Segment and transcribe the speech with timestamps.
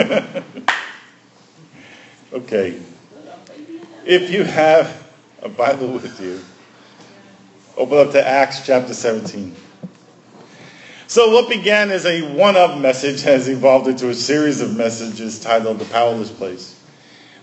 [2.32, 2.80] okay.
[4.06, 6.40] If you have a Bible with you,
[7.76, 9.54] open up to Acts chapter 17.
[11.06, 15.38] So, what began as a one of message has evolved into a series of messages
[15.38, 16.80] titled The Powerless Place.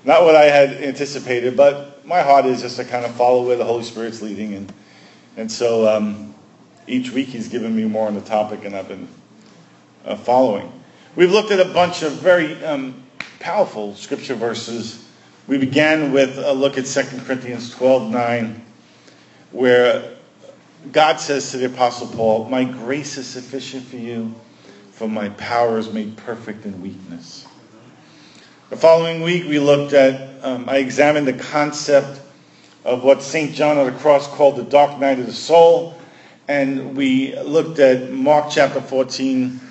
[0.04, 3.58] Not what I had anticipated, but my heart is just to kind of follow where
[3.58, 4.56] the Holy Spirit's leading.
[4.56, 4.74] And,
[5.36, 6.34] and so um,
[6.88, 9.08] each week He's given me more on the topic, and I've been
[10.06, 10.72] uh, following.
[11.18, 13.04] We've looked at a bunch of very um,
[13.40, 15.04] powerful scripture verses.
[15.48, 18.62] We began with a look at 2 Corinthians 12 9,
[19.52, 20.12] where
[20.92, 24.36] God says to the Apostle Paul, My grace is sufficient for you,
[24.92, 27.48] for my power is made perfect in weakness.
[28.70, 32.22] The following week, we looked at, um, I examined the concept
[32.86, 33.56] of what St.
[33.56, 35.98] John of the Cross called the dark night of the soul,
[36.48, 39.62] and we looked at Mark chapter 14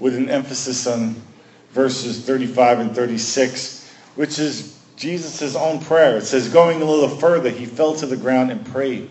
[0.00, 1.14] with an emphasis on
[1.70, 6.16] verses 35 and 36, which is Jesus' own prayer.
[6.16, 9.10] It says, Going a little further, he fell to the ground and prayed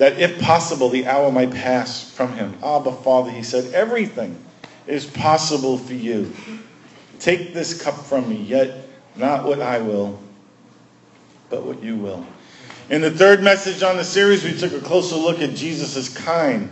[0.00, 2.54] that if possible, the hour might pass from him.
[2.64, 4.34] Abba, Father, he said, everything
[4.86, 6.32] is possible for you.
[7.18, 10.18] Take this cup from me, yet not what I will,
[11.50, 12.26] but what you will.
[12.88, 16.70] In the third message on the series, we took a closer look at Jesus' kind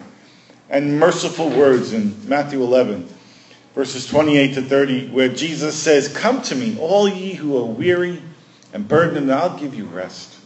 [0.70, 3.08] and merciful words in Matthew 11,
[3.74, 8.22] verses 28 to 30, where Jesus says, Come to me, all ye who are weary
[8.72, 10.36] and burdened, and I'll give you rest.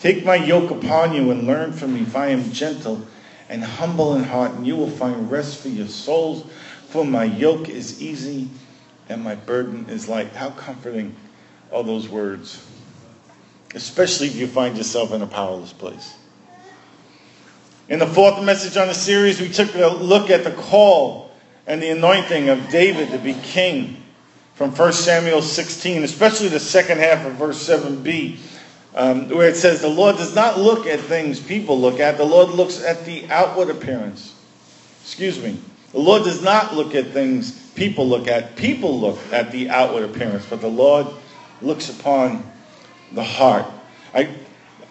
[0.00, 3.06] Take my yoke upon you and learn from me, for I am gentle
[3.48, 6.44] and humble in heart, and you will find rest for your souls.
[6.88, 8.48] For my yoke is easy
[9.08, 10.28] and my burden is light.
[10.28, 11.14] How comforting
[11.72, 12.64] are those words,
[13.74, 16.14] especially if you find yourself in a powerless place.
[17.88, 21.30] In the fourth message on the series, we took a look at the call
[21.66, 24.02] and the anointing of David to be king
[24.54, 28.38] from 1 Samuel 16, especially the second half of verse 7b
[28.94, 32.24] um, where it says, The Lord does not look at things people look at, the
[32.24, 34.34] Lord looks at the outward appearance.
[35.02, 35.60] Excuse me.
[35.92, 38.56] The Lord does not look at things people look at.
[38.56, 41.06] People look at the outward appearance, but the Lord
[41.60, 42.50] looks upon
[43.12, 43.66] the heart.
[44.14, 44.28] I,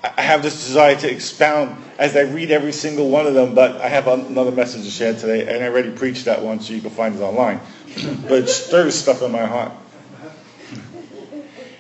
[0.03, 3.79] I have this desire to expound as I read every single one of them, but
[3.79, 6.81] I have another message to share today, and I already preached that one, so you
[6.81, 7.61] can find it online.
[8.27, 9.71] but it stirs stuff in my heart.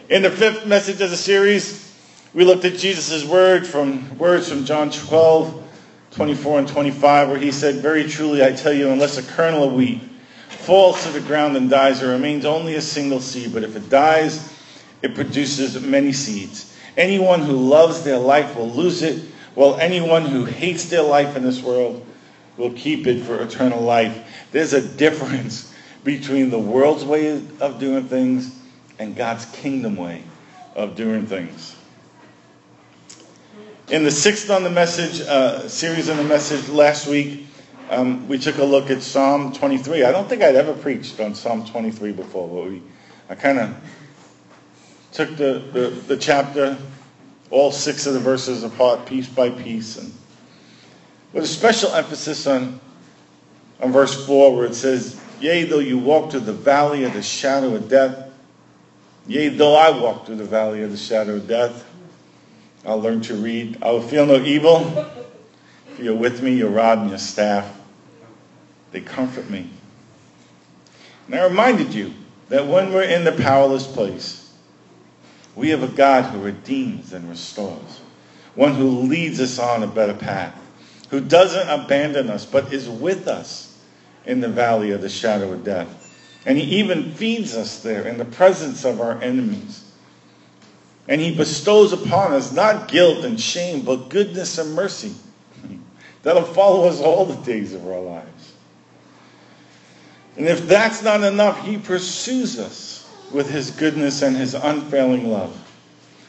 [0.09, 1.93] In the fifth message of the series,
[2.33, 5.61] we looked at Jesus' word from words from John 12,
[6.11, 9.73] 24 and 25, where he said, Very truly I tell you, unless a kernel of
[9.73, 10.01] wheat
[10.47, 13.53] falls to the ground and dies, there remains only a single seed.
[13.53, 14.53] But if it dies,
[15.01, 16.72] it produces many seeds.
[16.97, 19.23] Anyone who loves their life will lose it,
[19.55, 22.05] while anyone who hates their life in this world
[22.57, 24.47] will keep it for eternal life.
[24.51, 28.59] There's a difference between the world's way of doing things
[28.99, 30.23] and God's kingdom way
[30.75, 31.75] of doing things.
[33.89, 37.47] In the sixth on the message uh, series on the message last week,
[37.89, 40.03] um, we took a look at Psalm 23.
[40.03, 42.81] I don't think I'd ever preached on Psalm 23 before, but we,
[43.29, 43.75] I kind of
[45.13, 46.75] took the, the, the, chapter,
[47.51, 50.11] all six of the verses apart, piece by piece, and
[51.31, 52.79] with a special emphasis on,
[53.79, 57.21] on verse 4, where it says, Yea, though you walk through the valley of the
[57.21, 58.31] shadow of death,
[59.27, 61.85] yea, though I walk through the valley of the shadow of death,
[62.85, 63.77] I'll learn to read.
[63.81, 64.83] I will feel no evil.
[65.95, 67.79] For you're with me, your rod and your staff,
[68.91, 69.69] they comfort me.
[71.27, 72.13] And I reminded you
[72.49, 74.42] that when we're in the powerless place,
[75.55, 78.01] we have a God who redeems and restores,
[78.55, 80.59] one who leads us on a better path,
[81.09, 83.77] who doesn't abandon us, but is with us
[84.25, 85.99] in the valley of the shadow of death.
[86.45, 89.91] And he even feeds us there in the presence of our enemies.
[91.07, 95.13] And he bestows upon us not guilt and shame, but goodness and mercy
[96.23, 98.53] that'll follow us all the days of our lives.
[100.35, 105.57] And if that's not enough, he pursues us with his goodness and his unfailing love.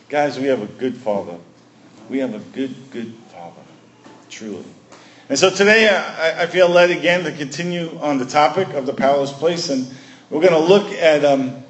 [0.09, 1.39] Guys, we have a good Father.
[2.09, 3.63] We have a good, good Father,
[4.31, 4.65] truly.
[5.29, 8.93] And so today I, I feel led again to continue on the topic of the
[8.93, 9.89] powerless place, and
[10.29, 11.63] we're going to look at um,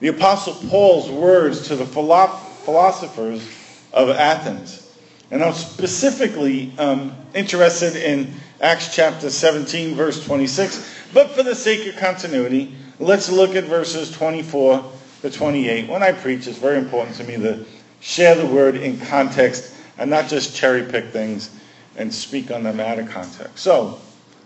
[0.00, 3.46] the Apostle Paul's words to the philosophers
[3.92, 4.82] of Athens.
[5.30, 10.94] And I'm specifically um, interested in Acts chapter 17, verse 26.
[11.12, 15.88] But for the sake of continuity, let's look at verses 24 to 28.
[15.88, 17.64] When I preach, it's very important to me to
[18.00, 21.50] share the word in context and not just cherry pick things
[21.96, 23.58] and speak on them out of context.
[23.58, 24.00] So,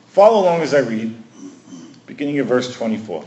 [0.08, 1.14] follow along as I read,
[2.06, 3.24] beginning of verse 24.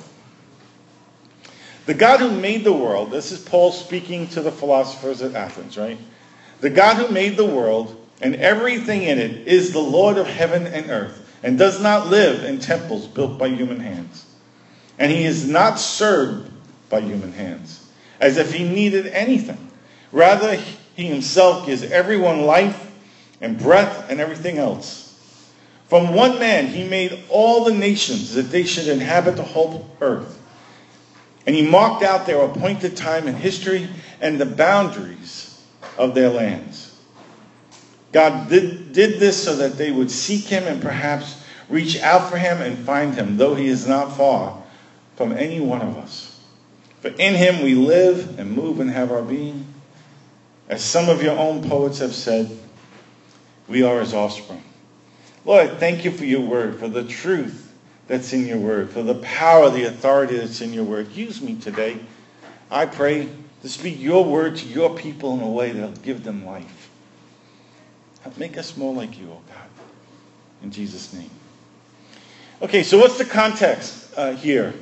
[1.86, 5.78] The God who made the world, this is Paul speaking to the philosophers at Athens,
[5.78, 5.98] right?
[6.62, 10.66] The God who made the world and everything in it is the Lord of heaven
[10.66, 14.26] and earth and does not live in temples built by human hands.
[15.00, 16.52] And he is not served
[16.90, 17.88] by human hands,
[18.20, 19.72] as if he needed anything.
[20.12, 20.56] Rather,
[20.96, 22.92] he himself gives everyone life
[23.42, 25.02] and breath and everything else.
[25.88, 30.40] From one man he made all the nations that they should inhabit the whole earth.
[31.46, 33.90] And he marked out their appointed time in history
[34.22, 35.62] and the boundaries
[35.98, 36.96] of their lands.
[38.12, 42.38] God did, did this so that they would seek him and perhaps reach out for
[42.38, 44.63] him and find him, though he is not far
[45.16, 46.40] from any one of us.
[47.02, 49.66] For in him we live and move and have our being.
[50.70, 52.50] As some of your own poets have said,
[53.68, 54.64] we are his offspring.
[55.46, 57.74] Lord, thank you for your word, for the truth
[58.08, 61.12] that's in your word, for the power, the authority that's in your word.
[61.12, 62.00] Use me today,
[62.72, 63.30] I pray,
[63.62, 66.90] to speak your word to your people in a way that'll give them life.
[68.38, 69.68] Make us more like you, oh God.
[70.64, 71.30] In Jesus' name.
[72.62, 74.74] Okay, so what's the context uh, here?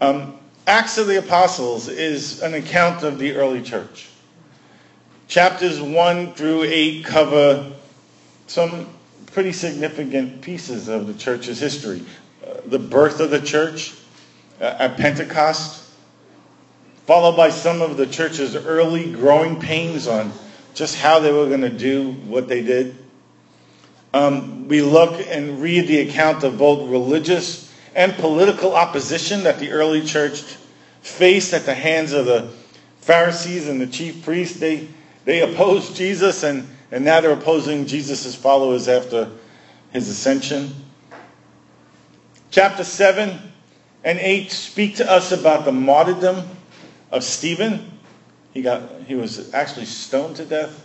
[0.00, 4.08] Um, Acts of the Apostles is an account of the early church.
[5.28, 7.72] Chapters 1 through 8 cover
[8.46, 8.88] some
[9.32, 12.02] pretty significant pieces of the church's history.
[12.46, 13.94] Uh, the birth of the church
[14.60, 15.90] uh, at Pentecost,
[17.06, 20.32] followed by some of the church's early growing pains on
[20.74, 22.96] just how they were going to do what they did.
[24.12, 27.65] Um, we look and read the account of both religious
[27.96, 30.42] and political opposition that the early church
[31.00, 32.52] faced at the hands of the
[33.00, 34.60] Pharisees and the chief priests.
[34.60, 34.86] They,
[35.24, 39.30] they opposed Jesus, and, and now they're opposing Jesus' followers after
[39.92, 40.74] his ascension.
[42.50, 43.40] Chapter 7
[44.04, 46.46] and 8 speak to us about the martyrdom
[47.10, 47.90] of Stephen.
[48.52, 50.84] He, got, he was actually stoned to death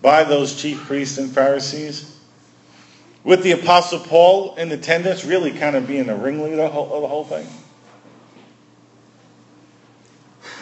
[0.00, 2.17] by those chief priests and Pharisees
[3.24, 7.24] with the Apostle Paul in attendance, really kind of being the ringleader of the whole
[7.24, 7.46] thing.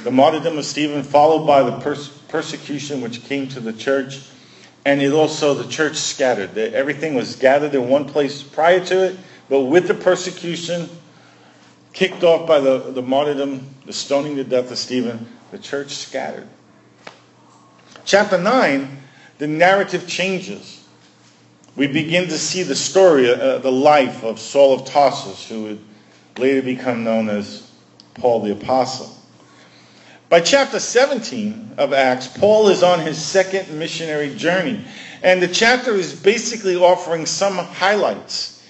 [0.03, 4.21] The martyrdom of Stephen, followed by the pers- persecution which came to the church,
[4.85, 6.57] and it also the church scattered.
[6.57, 9.19] Everything was gathered in one place prior to it,
[9.49, 10.89] but with the persecution
[11.93, 16.47] kicked off by the, the martyrdom, the stoning to death of Stephen, the church scattered.
[18.05, 18.99] Chapter 9,
[19.39, 20.76] the narrative changes
[21.77, 25.85] we begin to see the story, uh, the life of Saul of Tarsus, who would
[26.39, 27.71] later become known as
[28.15, 29.15] Paul the Apostle.
[30.29, 34.85] By chapter 17 of Acts, Paul is on his second missionary journey.
[35.23, 38.65] And the chapter is basically offering some highlights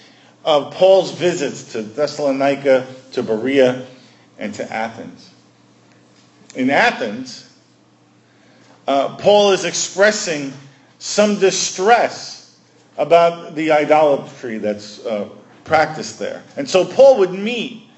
[0.44, 3.86] of Paul's visits to Thessalonica, to Berea,
[4.38, 5.30] and to Athens.
[6.54, 7.50] In Athens,
[8.86, 10.52] uh, Paul is expressing
[10.98, 12.35] some distress
[12.98, 15.28] about the idolatry that's uh,
[15.64, 16.42] practiced there.
[16.56, 17.90] And so Paul would meet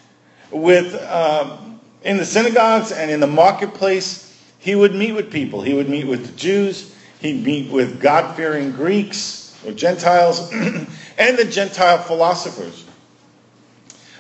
[0.51, 4.25] with, um, in the synagogues and in the marketplace,
[4.59, 5.63] he would meet with people.
[5.63, 11.39] He would meet with the Jews, he'd meet with God fearing Greeks or Gentiles, and
[11.39, 12.85] the Gentile philosophers.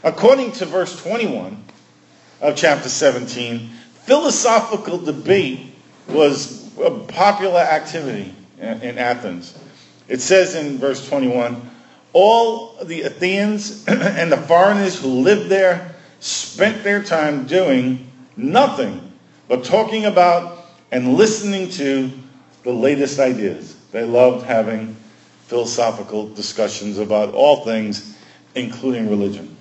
[0.04, 1.64] According to verse 21
[2.40, 3.70] of chapter 17,
[4.04, 5.74] philosophical debate
[6.08, 9.58] was a popular activity in Athens.
[10.08, 11.70] It says in verse 21
[12.12, 19.12] All the Athenians and the foreigners who lived there spent their time doing nothing
[19.48, 22.10] but talking about and listening to
[22.64, 23.76] the latest ideas.
[23.92, 24.96] They loved having
[25.46, 28.16] philosophical discussions about all things,
[28.54, 29.56] including religion.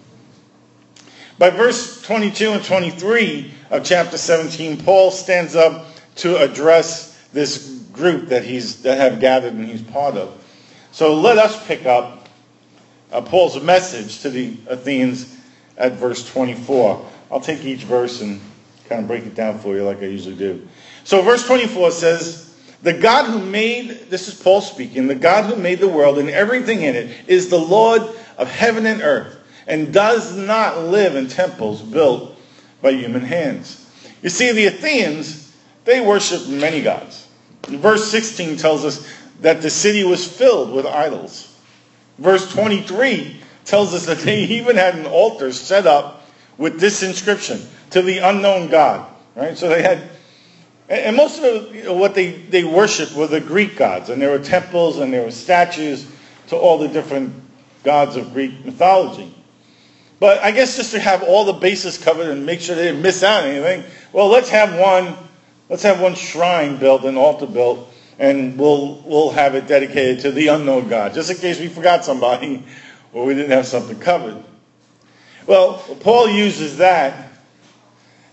[1.37, 5.85] By verse 22 and 23 of chapter 17, Paul stands up
[6.15, 10.36] to address this group that he's that have gathered and he's part of.
[10.97, 12.27] So let us pick up
[13.11, 15.37] uh, Paul's message to the Athenians
[15.77, 17.07] at verse 24.
[17.29, 18.41] I'll take each verse and
[18.89, 20.67] kind of break it down for you like I usually do.
[21.03, 25.55] So verse 24 says, the God who made, this is Paul speaking, the God who
[25.55, 28.01] made the world and everything in it is the Lord
[28.39, 29.37] of heaven and earth
[29.67, 32.35] and does not live in temples built
[32.81, 33.87] by human hands.
[34.23, 37.27] You see, the Athenians, they worshiped many gods.
[37.67, 39.07] Verse 16 tells us
[39.41, 41.55] that the city was filled with idols.
[42.17, 46.23] Verse 23 tells us that they even had an altar set up
[46.57, 49.09] with this inscription to the unknown God.
[49.35, 49.57] Right?
[49.57, 50.09] So they had,
[50.89, 54.97] and most of what they, they worshiped were the Greek gods, and there were temples
[54.97, 56.09] and there were statues
[56.47, 57.33] to all the different
[57.83, 59.33] gods of Greek mythology.
[60.19, 63.01] But I guess just to have all the bases covered and make sure they didn't
[63.01, 65.15] miss out on anything, well, let's have one,
[65.69, 70.31] let's have one shrine built, an altar built, and we'll we'll have it dedicated to
[70.31, 72.63] the unknown God, just in case we forgot somebody
[73.13, 74.43] or we didn't have something covered.
[75.45, 77.31] Well, Paul uses that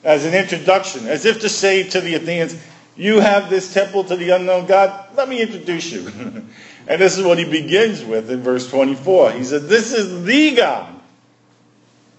[0.03, 2.63] as an introduction, as if to say to the Athenians,
[2.97, 6.07] you have this temple to the unknown God, let me introduce you.
[6.87, 9.33] and this is what he begins with in verse 24.
[9.33, 10.95] He said, This is the God.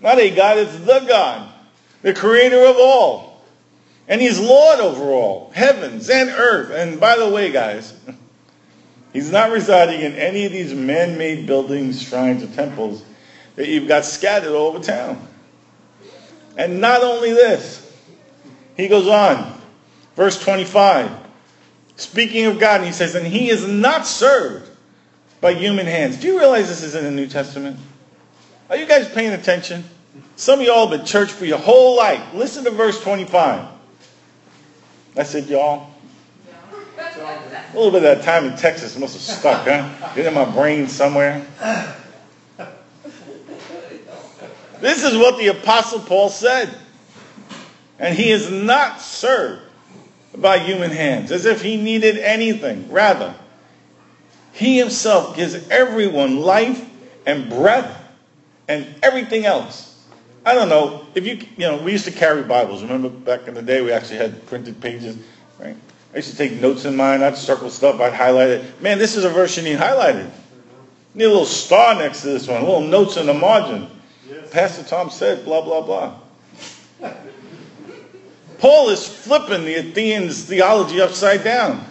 [0.01, 1.51] Not a God, it's the God,
[2.01, 3.34] the creator of all.
[4.07, 6.71] And he's Lord over all, heavens and earth.
[6.71, 7.93] And by the way, guys,
[9.13, 13.03] he's not residing in any of these man made buildings, shrines, or temples
[13.55, 15.27] that you've got scattered all over town.
[16.57, 17.81] And not only this,
[18.77, 19.59] he goes on,
[20.15, 21.11] verse 25,
[21.95, 24.69] speaking of God, and he says, And he is not served
[25.41, 26.17] by human hands.
[26.17, 27.77] Do you realize this is in the New Testament?
[28.69, 29.83] Are you guys paying attention?
[30.35, 32.33] Some of y'all have been church for your whole life.
[32.33, 33.74] Listen to verse 25.
[35.17, 35.87] I said, y'all.
[36.97, 40.13] A little bit of that time in Texas must have stuck, huh?
[40.15, 41.45] Get in my brain somewhere.
[44.79, 46.73] This is what the Apostle Paul said.
[47.97, 49.61] And he is not served
[50.35, 52.91] by human hands, as if he needed anything.
[52.91, 53.33] Rather,
[54.51, 56.87] he himself gives everyone life
[57.25, 58.01] and breath
[58.67, 59.84] and everything else.
[60.45, 62.83] I don't know if you you know we used to carry Bibles.
[62.83, 65.17] Remember back in the day we actually had printed pages,
[65.59, 65.75] right?
[66.13, 67.23] I used to take notes in mine.
[67.23, 67.99] I'd circle stuff.
[67.99, 68.81] I'd highlight it.
[68.81, 70.25] Man, this is a verse you need highlighted.
[70.25, 72.61] You need a little star next to this one.
[72.61, 73.89] Little notes in the margin.
[74.29, 74.51] Yes.
[74.51, 77.11] Pastor Tom said blah blah blah.
[78.59, 81.83] Paul is flipping the Athenians' theology upside down.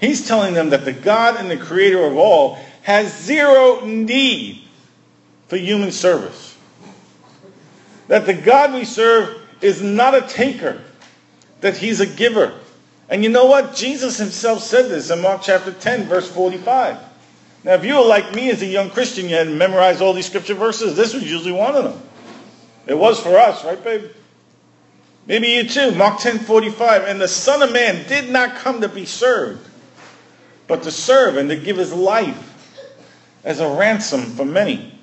[0.00, 4.62] He's telling them that the God and the creator of all has zero need
[5.48, 6.49] for human service.
[8.10, 10.82] That the God we serve is not a taker,
[11.60, 12.58] that he's a giver.
[13.08, 13.76] And you know what?
[13.76, 16.98] Jesus himself said this in Mark chapter 10, verse 45.
[17.62, 20.26] Now, if you were like me as a young Christian, you hadn't memorized all these
[20.26, 22.02] scripture verses, this was usually one of them.
[22.88, 24.10] It was for us, right, babe?
[25.26, 25.92] Maybe you too.
[25.92, 27.06] Mark 10:45.
[27.06, 29.68] And the Son of Man did not come to be served,
[30.66, 32.74] but to serve and to give his life
[33.44, 34.99] as a ransom for many.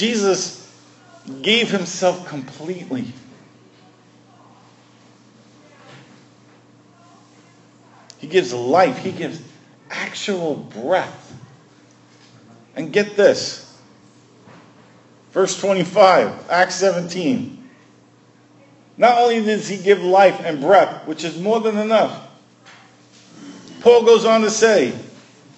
[0.00, 0.66] Jesus
[1.42, 3.12] gave himself completely.
[8.18, 8.98] He gives life.
[8.98, 9.40] He gives
[9.90, 11.26] actual breath.
[12.74, 13.70] And get this
[15.32, 17.56] Verse 25, Acts 17.
[18.96, 22.28] Not only does he give life and breath, which is more than enough,
[23.80, 24.92] Paul goes on to say,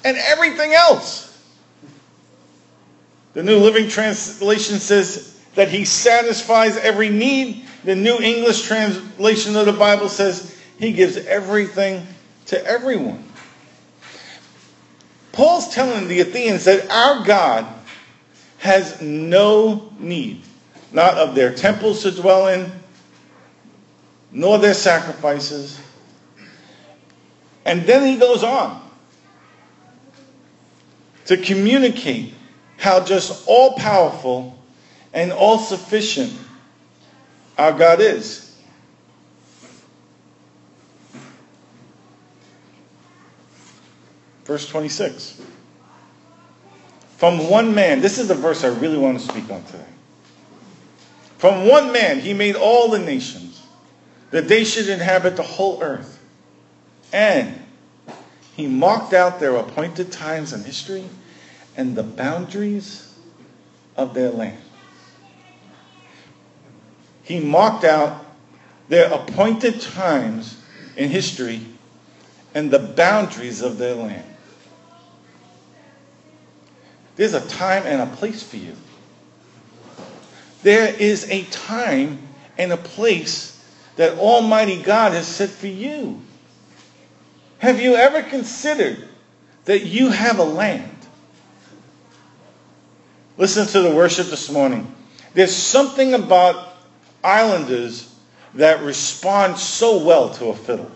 [0.05, 1.32] and everything else.
[3.35, 7.65] The New Living Translation says that he satisfies every need.
[7.85, 12.07] The New English translation of the Bible says he gives everything
[12.47, 13.25] to everyone.
[15.33, 17.67] Paul's telling the Athenians that our God
[18.59, 20.43] has no need,
[20.93, 22.71] not of their temples to dwell in,
[24.31, 25.81] nor their sacrifices.
[27.65, 28.83] And then he goes on
[31.27, 32.35] to communicate
[32.83, 34.59] how just all powerful
[35.13, 36.37] and all sufficient
[37.57, 38.61] our God is.
[44.45, 45.41] Verse 26.
[47.19, 49.85] From one man, this is the verse I really want to speak on today.
[51.39, 53.63] From one man, he made all the nations,
[54.33, 56.21] that they should inhabit the whole earth.
[57.13, 57.63] And
[58.57, 61.05] he marked out their appointed times in history
[61.77, 63.15] and the boundaries
[63.97, 64.59] of their land.
[67.23, 68.25] He marked out
[68.89, 70.61] their appointed times
[70.97, 71.65] in history
[72.55, 74.25] and the boundaries of their land.
[77.17, 78.77] There's a time and a place for you.
[80.63, 82.19] There is a time
[82.59, 83.65] and a place
[83.97, 86.21] that Almighty God has set for you.
[87.59, 89.09] Have you ever considered
[89.65, 90.92] that you have a land?
[93.39, 94.95] Listen to the worship this morning.
[95.35, 96.75] There's something about
[97.25, 98.15] islanders
[98.55, 100.91] that respond so well to a fiddle,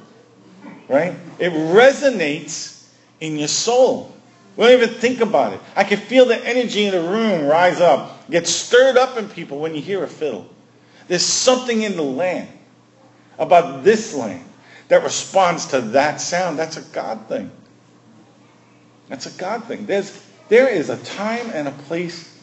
[0.88, 1.14] right?
[1.38, 2.88] It resonates
[3.20, 4.12] in your soul.
[4.56, 5.60] We don't even think about it.
[5.74, 9.58] I can feel the energy in the room rise up, get stirred up in people
[9.58, 10.46] when you hear a fiddle.
[11.08, 12.48] There's something in the land
[13.38, 14.44] about this land
[14.88, 16.58] that responds to that sound.
[16.58, 17.50] That's a God thing.
[19.08, 19.86] That's a God thing.
[19.86, 22.36] There's, there is a time and a place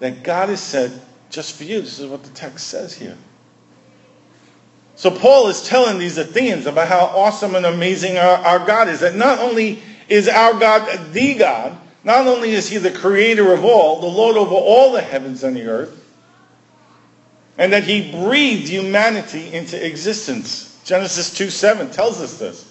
[0.00, 1.00] that God has said
[1.30, 1.80] just for you.
[1.80, 3.16] This is what the text says here.
[4.96, 9.00] So Paul is telling these Athenians about how awesome and amazing our, our God is.
[9.00, 13.64] That not only is our God the God, not only is he the creator of
[13.64, 16.04] all, the Lord over all the heavens and the earth,
[17.58, 20.80] and that he breathed humanity into existence.
[20.84, 22.67] Genesis 2 7 tells us this.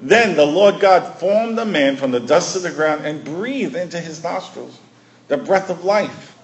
[0.00, 3.76] Then the Lord God formed the man from the dust of the ground and breathed
[3.76, 4.78] into his nostrils
[5.26, 6.36] the breath of life.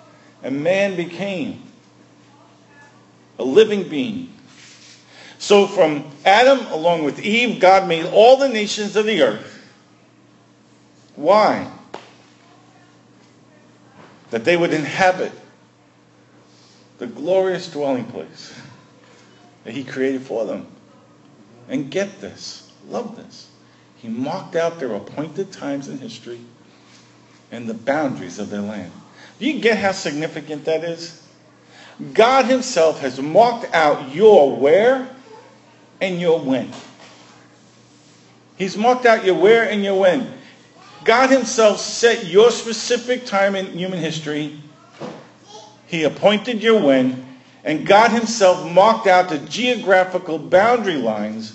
[0.43, 1.63] And man became
[3.39, 4.35] a living being
[5.45, 9.63] so from Adam, along with Eve, God made all the nations of the earth.
[11.17, 11.71] Why?
[14.31, 15.33] That they would inhabit
[16.97, 18.59] the glorious dwelling place
[19.65, 20.67] that he created for them.
[21.69, 23.49] And get this, love this.
[23.97, 26.41] He marked out their appointed times in history
[27.51, 28.93] and the boundaries of their land.
[29.39, 31.23] Do you get how significant that is?
[32.13, 35.09] God himself has marked out your where
[36.01, 36.71] and your when.
[38.57, 40.33] He's marked out your where and your when.
[41.05, 44.59] God Himself set your specific time in human history.
[45.87, 51.53] He appointed your when, and God Himself marked out the geographical boundary lines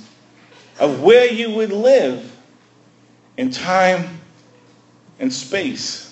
[0.79, 2.35] of where you would live
[3.37, 4.19] in time
[5.19, 6.05] and space.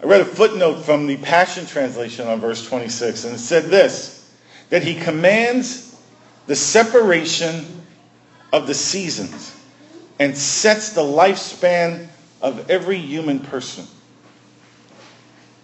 [0.00, 4.14] I read a footnote from the Passion Translation on verse 26, and it said this
[4.70, 5.98] that he commands
[6.46, 7.64] the separation
[8.52, 9.56] of the seasons
[10.18, 12.06] and sets the lifespan
[12.42, 13.86] of every human person.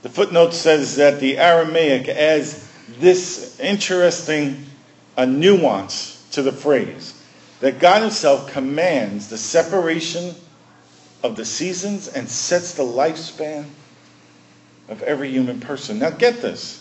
[0.03, 2.67] The footnote says that the Aramaic adds
[2.99, 4.65] this interesting
[5.17, 7.21] a nuance to the phrase
[7.61, 10.35] that God Himself commands the separation
[11.23, 13.65] of the seasons and sets the lifespan
[14.89, 15.99] of every human person.
[15.99, 16.81] Now, get this.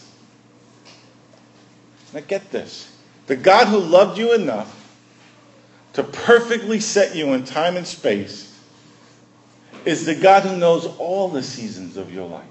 [2.14, 2.96] Now get this.
[3.28, 4.80] The God who loved you enough
[5.94, 8.50] to perfectly set you in time and space
[9.86, 12.46] is the God who knows all the seasons of your life.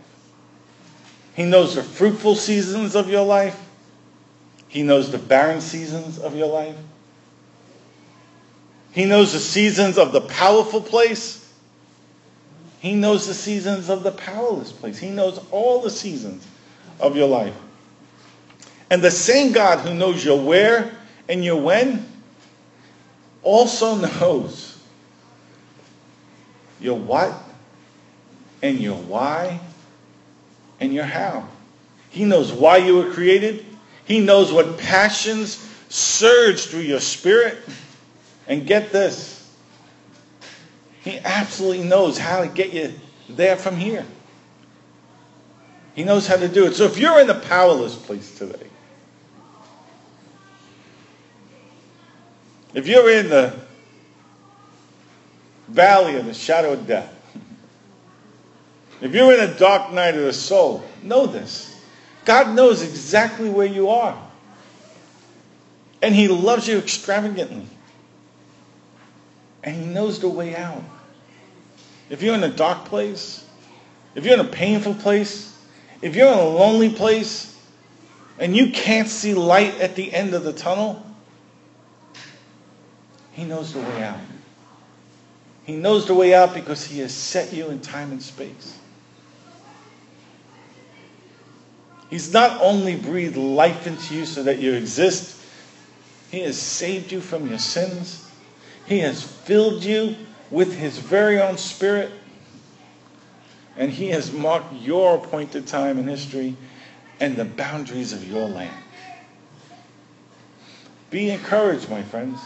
[1.34, 3.58] He knows the fruitful seasons of your life.
[4.68, 6.76] He knows the barren seasons of your life.
[8.92, 11.50] He knows the seasons of the powerful place.
[12.80, 14.98] He knows the seasons of the powerless place.
[14.98, 16.46] He knows all the seasons
[17.00, 17.54] of your life.
[18.90, 20.94] And the same God who knows your where
[21.28, 22.06] and your when
[23.42, 24.78] also knows
[26.80, 27.32] your what
[28.62, 29.60] and your why
[30.80, 31.48] and your how.
[32.10, 33.64] He knows why you were created.
[34.04, 37.58] He knows what passions surge through your spirit.
[38.52, 39.50] And get this.
[41.00, 42.92] He absolutely knows how to get you
[43.30, 44.04] there from here.
[45.94, 46.74] He knows how to do it.
[46.74, 48.66] So if you're in the powerless place today,
[52.74, 53.54] If you're in the
[55.68, 57.14] valley of the shadow of death,
[59.00, 61.82] if you're in a dark night of the soul, know this.
[62.26, 64.18] God knows exactly where you are.
[66.02, 67.66] And He loves you extravagantly.
[69.62, 70.82] And He knows the way out.
[72.10, 73.46] If you're in a dark place,
[74.14, 75.56] if you're in a painful place,
[76.02, 77.48] if you're in a lonely place,
[78.38, 81.04] and you can't see light at the end of the tunnel,
[83.32, 84.18] he knows the way out.
[85.64, 88.78] He knows the way out because He has set you in time and space.
[92.10, 95.40] He's not only breathed life into you so that you exist,
[96.30, 98.21] He has saved you from your sins.
[98.86, 100.16] He has filled you
[100.50, 102.10] with His very own Spirit.
[103.76, 106.56] And He has marked your appointed time in history
[107.20, 108.76] and the boundaries of your land.
[111.10, 112.40] Be encouraged, my friends.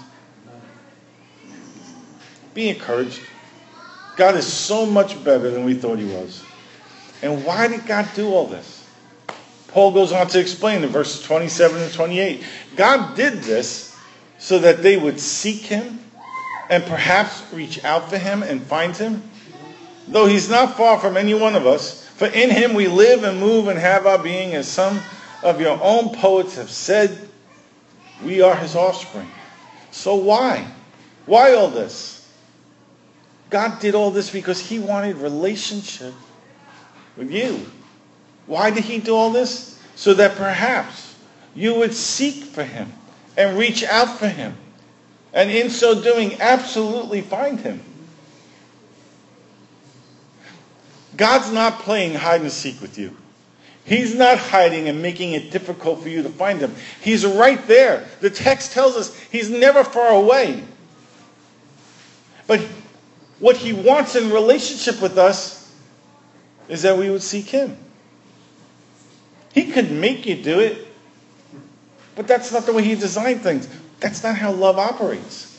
[2.53, 3.21] Be encouraged.
[4.17, 6.43] God is so much better than we thought he was.
[7.23, 8.87] And why did God do all this?
[9.69, 12.45] Paul goes on to explain in verses 27 and 28.
[12.77, 13.97] God did this
[14.39, 16.01] so that they would seek him
[16.71, 19.23] and perhaps reach out for him and find him.
[20.09, 23.39] Though he's not far from any one of us, for in him we live and
[23.39, 25.01] move and have our being, as some
[25.43, 27.29] of your own poets have said,
[28.25, 29.29] we are his offspring.
[29.91, 30.67] So why?
[31.27, 32.17] Why all this?
[33.51, 36.15] God did all this because he wanted relationship
[37.17, 37.67] with you.
[38.47, 39.83] Why did he do all this?
[39.95, 41.17] So that perhaps
[41.55, 42.93] you would seek for him
[43.37, 44.57] and reach out for him.
[45.33, 47.83] And in so doing, absolutely find him.
[51.17, 53.17] God's not playing hide and seek with you.
[53.85, 56.75] He's not hiding and making it difficult for you to find him.
[57.01, 58.07] He's right there.
[58.21, 60.65] The text tells us he's never far away.
[62.47, 62.61] But
[63.39, 65.73] what he wants in relationship with us
[66.69, 67.77] is that we would seek him.
[69.55, 70.87] He could make you do it,
[72.15, 73.69] but that's not the way he designed things.
[74.01, 75.53] That's not how love operates.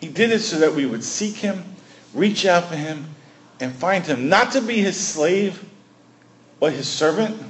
[0.00, 1.64] He did it so that we would seek him,
[2.12, 3.08] reach out for him,
[3.60, 4.28] and find him.
[4.28, 5.64] Not to be his slave,
[6.58, 7.40] but his servant.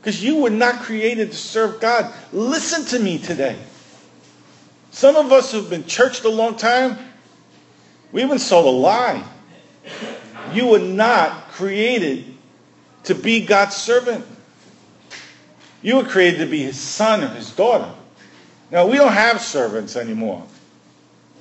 [0.00, 2.12] Because you were not created to serve God.
[2.32, 3.58] Listen to me today.
[4.90, 6.98] Some of us who've been churched a long time,
[8.10, 9.24] we've been sold a lie.
[10.52, 12.24] You were not created
[13.04, 14.24] to be God's servant.
[15.82, 17.92] You were created to be his son or his daughter.
[18.70, 20.46] Now, we don't have servants anymore.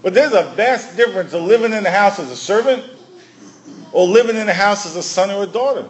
[0.02, 2.84] But there's a vast difference of living in the house as a servant
[3.92, 5.88] or living in the house as a son or a daughter.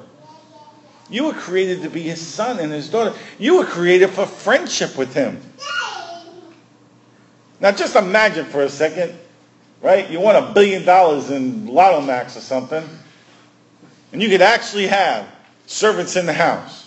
[1.09, 3.13] You were created to be his son and his daughter.
[3.37, 5.41] You were created for friendship with him.
[7.59, 9.17] Now just imagine for a second,
[9.81, 10.09] right?
[10.09, 12.83] You want a billion dollars in Lotto Max or something,
[14.11, 15.27] and you could actually have
[15.67, 16.80] servants in the house.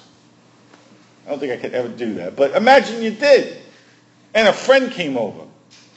[1.27, 3.59] I don't think I could ever do that, but imagine you did,
[4.35, 5.47] and a friend came over.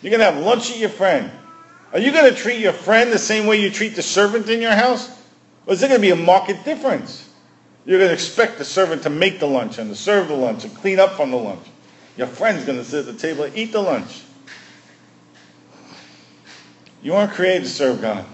[0.02, 1.32] You're going to have lunch with your friend.
[1.92, 4.62] Are you going to treat your friend the same way you treat the servant in
[4.62, 5.10] your house?
[5.66, 7.30] Or is there going to be a market difference?
[7.86, 10.66] You're going to expect the servant to make the lunch and to serve the lunch
[10.66, 11.66] and clean up from the lunch.
[12.18, 14.24] Your friend's going to sit at the table and eat the lunch.
[17.02, 18.26] You aren't created to serve God.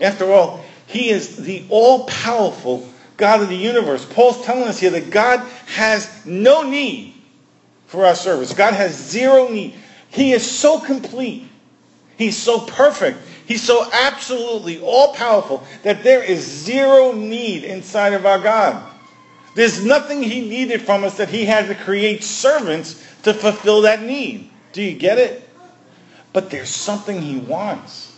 [0.00, 2.88] After all, He is the all powerful
[3.20, 4.04] God of the universe.
[4.04, 7.14] Paul's telling us here that God has no need
[7.86, 8.52] for our service.
[8.52, 9.74] God has zero need.
[10.08, 11.46] He is so complete.
[12.16, 13.18] He's so perfect.
[13.46, 18.82] He's so absolutely all powerful that there is zero need inside of our God.
[19.54, 24.02] There's nothing he needed from us that he had to create servants to fulfill that
[24.02, 24.50] need.
[24.72, 25.48] Do you get it?
[26.32, 28.16] But there's something he wants.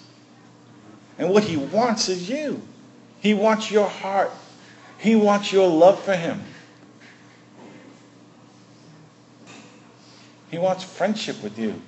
[1.18, 2.60] And what he wants is you.
[3.20, 4.32] He wants your heart.
[5.02, 6.40] He wants your love for him.
[10.48, 11.82] He wants friendship with you.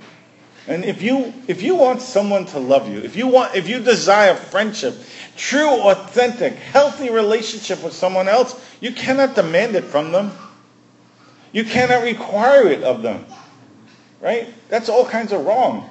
[0.66, 3.78] And if you if you want someone to love you, if you want if you
[3.78, 4.96] desire friendship,
[5.36, 10.32] true, authentic, healthy relationship with someone else, you cannot demand it from them.
[11.52, 13.26] You cannot require it of them.
[14.20, 14.52] Right?
[14.68, 15.88] That's all kinds of wrong.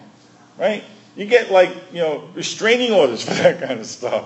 [0.59, 0.83] Right?
[1.15, 4.25] You get like, you know, restraining orders for that kind of stuff.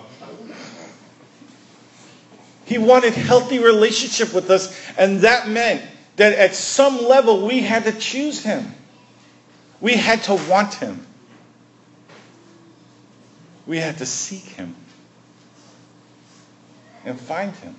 [2.68, 5.82] He wanted healthy relationship with us, and that meant
[6.18, 8.74] that at some level we had to choose him.
[9.80, 11.08] We had to want him.
[13.66, 14.76] We had to seek him
[17.06, 17.76] and find him.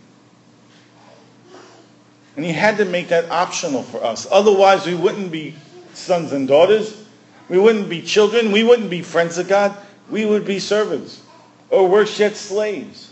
[2.37, 4.27] And he had to make that optional for us.
[4.31, 5.55] Otherwise, we wouldn't be
[5.93, 7.05] sons and daughters.
[7.51, 8.53] We wouldn't be children.
[8.53, 9.77] We wouldn't be friends of God.
[10.09, 11.21] We would be servants.
[11.69, 13.08] Or worse yet, slaves.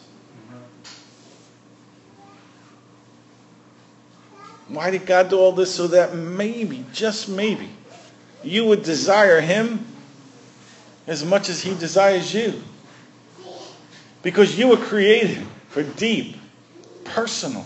[4.68, 5.74] Why did God do all this?
[5.74, 7.70] So that maybe, just maybe,
[8.42, 9.86] you would desire him
[11.06, 12.62] as much as he desires you.
[14.22, 16.36] Because you were created for deep,
[17.04, 17.64] personal,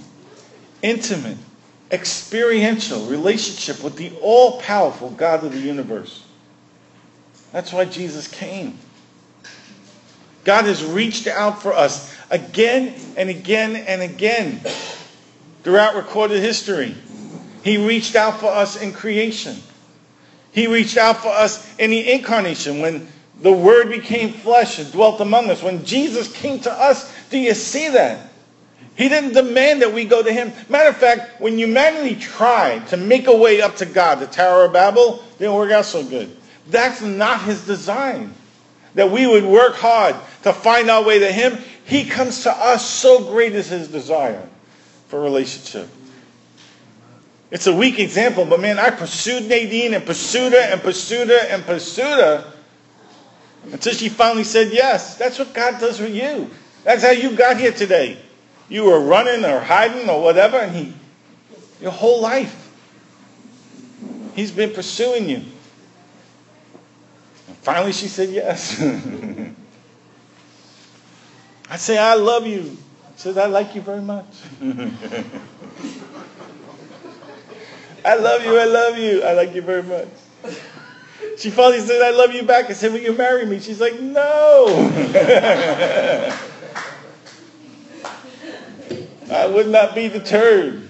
[0.83, 1.39] intimate,
[1.91, 6.25] experiential relationship with the all powerful God of the universe.
[7.53, 8.79] That's why Jesus came.
[10.45, 14.61] God has reached out for us again and again and again
[15.63, 16.95] throughout recorded history.
[17.63, 19.57] He reached out for us in creation.
[20.53, 23.07] He reached out for us in the incarnation when
[23.41, 25.63] the Word became flesh and dwelt among us.
[25.63, 28.29] When Jesus came to us, do you see that?
[28.97, 30.53] He didn't demand that we go to Him.
[30.69, 34.65] Matter of fact, when humanity tried to make a way up to God, the Tower
[34.65, 36.37] of Babel didn't work out so good.
[36.69, 38.35] That's not His design.
[38.95, 41.59] That we would work hard to find our way to Him.
[41.85, 42.85] He comes to us.
[42.85, 44.50] So great is His desire
[45.11, 45.89] for relationship.
[47.51, 51.47] It's a weak example, but man, I pursued Nadine and pursued her and pursued her
[51.49, 52.53] and pursued her
[53.65, 55.17] until she finally said yes.
[55.17, 56.49] That's what God does for you.
[56.85, 58.19] That's how you got here today.
[58.69, 60.95] You were running or hiding or whatever, and He,
[61.81, 62.71] your whole life,
[64.37, 65.43] He's been pursuing you.
[67.49, 68.81] And finally, she said yes.
[71.69, 72.77] I say, I love you.
[73.21, 74.25] Said, I like you very much.
[78.03, 79.23] I love you, I love you.
[79.23, 80.09] I like you very much.
[81.37, 82.71] She finally said, I love you back.
[82.71, 83.61] I said, Will you marry me?
[83.61, 84.69] She's like, No.
[89.31, 90.89] I would not be deterred.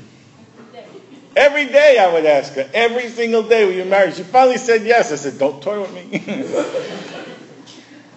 [1.35, 4.13] Every day I would ask her, every single day, will you marry?
[4.13, 5.11] She finally said yes.
[5.11, 6.19] I said, don't toy with me.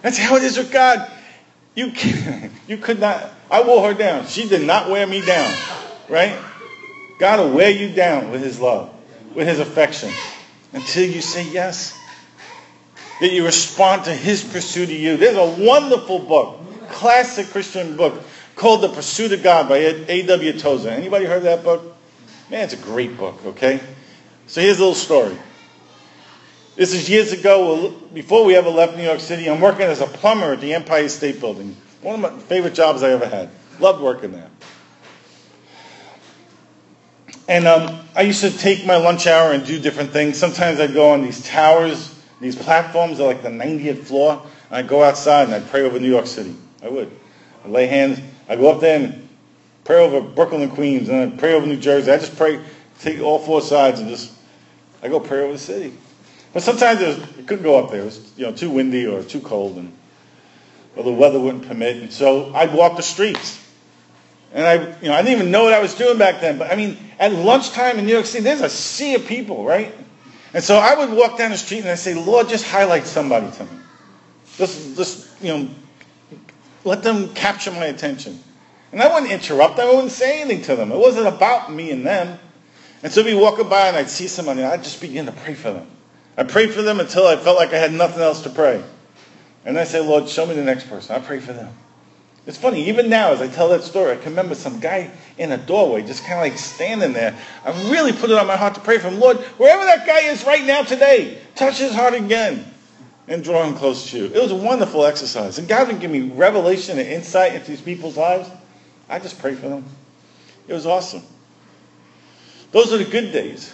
[0.02, 1.10] That's how it is with God.
[1.74, 1.92] You,
[2.68, 4.26] you could not, I wore her down.
[4.26, 5.52] She did not wear me down,
[6.08, 6.38] right?
[7.18, 8.94] God will wear you down with his love,
[9.34, 10.12] with his affection,
[10.72, 12.00] until you say yes.
[13.20, 15.16] That you respond to his pursuit of you.
[15.16, 16.58] There's a wonderful book,
[16.90, 18.20] classic Christian book,
[18.56, 20.58] called The Pursuit of God by A.W.
[20.58, 20.90] Tozer.
[20.90, 21.96] Anybody heard that book?
[22.50, 23.80] Man, it's a great book, okay?
[24.46, 25.36] So here's a little story.
[26.76, 29.48] This is years ago, before we ever left New York City.
[29.48, 31.76] I'm working as a plumber at the Empire State Building.
[32.02, 33.50] One of my favorite jobs I ever had.
[33.78, 34.50] Loved working there.
[37.46, 40.36] And um, I used to take my lunch hour and do different things.
[40.36, 44.44] Sometimes I'd go on these towers, these platforms, are like the 90th floor.
[44.68, 46.56] And I'd go outside and I'd pray over New York City.
[46.82, 47.08] I would.
[47.64, 48.18] I'd lay hands.
[48.48, 49.28] I'd go up there and
[49.84, 52.10] pray over Brooklyn and Queens, and I'd pray over New Jersey.
[52.10, 52.60] I just pray,
[52.98, 54.32] take all four sides, and just
[55.04, 55.94] I go pray over the city.
[56.54, 58.00] But sometimes it, was, it couldn't go up there.
[58.00, 59.92] It was you know too windy or too cold, and
[60.96, 61.96] or the weather wouldn't permit.
[61.96, 63.60] And so I'd walk the streets,
[64.54, 66.56] and I you know I didn't even know what I was doing back then.
[66.56, 69.94] But I mean, at lunchtime in New York City, there's a sea of people, right?
[70.54, 73.50] And so I would walk down the street and I'd say, Lord, just highlight somebody
[73.50, 73.70] to me.
[74.56, 75.68] Just, just you know,
[76.84, 78.38] let them capture my attention.
[78.92, 79.88] And I wouldn't interrupt them.
[79.88, 80.92] I wouldn't say anything to them.
[80.92, 82.38] It wasn't about me and them.
[83.02, 85.32] And so I'd be walking by and I'd see somebody and I'd just begin to
[85.32, 85.88] pray for them.
[86.36, 88.82] I prayed for them until I felt like I had nothing else to pray.
[89.64, 91.16] And I say, Lord, show me the next person.
[91.16, 91.72] I pray for them.
[92.46, 95.52] It's funny, even now as I tell that story, I can remember some guy in
[95.52, 97.34] a doorway just kind of like standing there.
[97.64, 99.18] I really put it on my heart to pray for him.
[99.18, 102.66] Lord, wherever that guy is right now today, touch his heart again
[103.28, 104.24] and draw him close to you.
[104.26, 105.58] It was a wonderful exercise.
[105.58, 108.50] And God would give me revelation and insight into these people's lives.
[109.08, 109.84] I just pray for them.
[110.68, 111.22] It was awesome.
[112.72, 113.72] Those are the good days.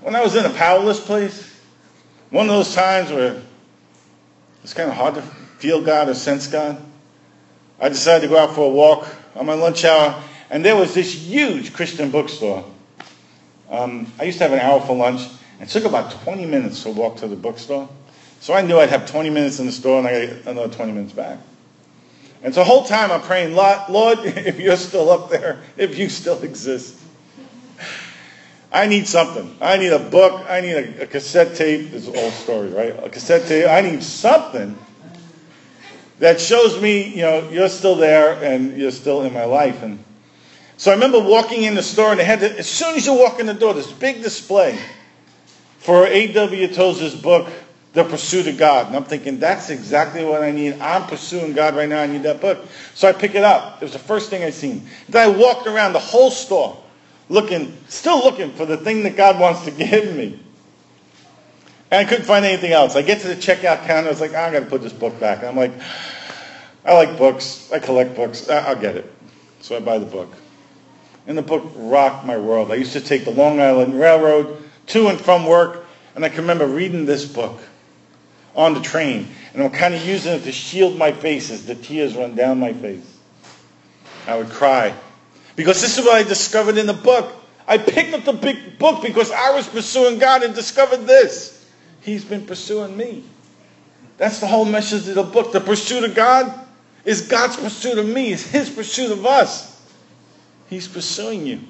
[0.00, 1.55] When I was in a powerless place,
[2.30, 3.40] one of those times where
[4.62, 6.82] it's kind of hard to feel God or sense God,
[7.80, 10.94] I decided to go out for a walk on my lunch hour, and there was
[10.94, 12.64] this huge Christian bookstore.
[13.70, 15.22] Um, I used to have an hour for lunch,
[15.60, 17.88] and it took about 20 minutes to walk to the bookstore.
[18.40, 20.92] So I knew I'd have 20 minutes in the store, and I got another 20
[20.92, 21.38] minutes back.
[22.42, 26.08] And so the whole time I'm praying, Lord, if you're still up there, if you
[26.08, 26.98] still exist,
[28.76, 29.56] I need something.
[29.58, 30.44] I need a book.
[30.50, 31.92] I need a, a cassette tape.
[31.92, 32.94] This is an old story, right?
[33.02, 33.70] A cassette tape.
[33.70, 34.76] I need something
[36.18, 39.82] that shows me, you know, you're still there and you're still in my life.
[39.82, 40.04] And
[40.76, 43.14] so I remember walking in the store and they had to, as soon as you
[43.14, 44.78] walk in the door, this big display
[45.78, 46.68] for A.W.
[46.68, 47.48] Tozer's book,
[47.94, 48.88] the pursuit of God.
[48.88, 50.78] And I'm thinking, that's exactly what I need.
[50.80, 52.02] I'm pursuing God right now.
[52.02, 52.58] I need that book.
[52.92, 53.80] So I pick it up.
[53.80, 54.86] It was the first thing I seen.
[55.08, 56.82] Then I walked around the whole store
[57.28, 60.40] looking, still looking for the thing that God wants to give me.
[61.90, 62.96] And I couldn't find anything else.
[62.96, 64.04] I get to the checkout counter.
[64.04, 65.38] Ah, I was like, oh, I'm going to put this book back.
[65.38, 65.72] And I'm like,
[66.84, 67.70] I like books.
[67.72, 68.48] I collect books.
[68.48, 69.12] I'll get it.
[69.60, 70.32] So I buy the book.
[71.28, 72.72] And the book rocked my world.
[72.72, 75.84] I used to take the Long Island Railroad to and from work.
[76.14, 77.60] And I can remember reading this book
[78.56, 79.28] on the train.
[79.54, 82.58] And I'm kind of using it to shield my face as the tears run down
[82.58, 83.18] my face.
[84.26, 84.94] I would cry.
[85.56, 87.34] Because this is what I discovered in the book.
[87.66, 91.66] I picked up the big book because I was pursuing God and discovered this.
[92.02, 93.24] He's been pursuing me.
[94.18, 95.52] That's the whole message of the book.
[95.52, 96.66] The pursuit of God
[97.04, 99.74] is God's pursuit of me, it's His pursuit of us.
[100.68, 101.60] He's pursuing you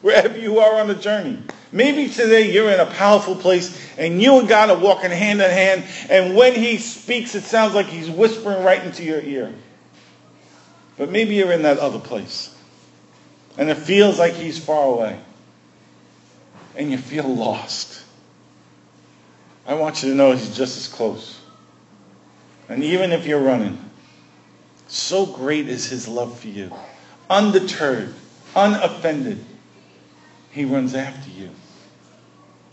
[0.00, 1.42] wherever you are on the journey.
[1.72, 5.50] Maybe today you're in a powerful place and you and God are walking hand in
[5.50, 9.52] hand, and when He speaks, it sounds like He's whispering right into your ear.
[10.96, 12.53] But maybe you're in that other place
[13.56, 15.20] and it feels like He's far away
[16.76, 18.02] and you feel lost.
[19.66, 21.40] I want you to know He's just as close.
[22.68, 23.78] And even if you're running,
[24.88, 26.72] so great is His love for you.
[27.30, 28.14] Undeterred,
[28.54, 29.44] unoffended
[30.54, 31.50] he runs after you.